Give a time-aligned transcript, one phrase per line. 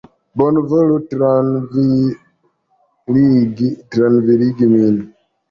[0.41, 3.69] Bonvolu trankviligi
[4.73, 4.99] min.